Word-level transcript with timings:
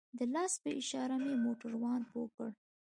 د 0.17 0.19
لاس 0.33 0.53
په 0.63 0.69
اشاره 0.79 1.15
مې 1.23 1.33
موټروان 1.45 2.01
پوه 2.11 2.27
کړ. 2.35 2.49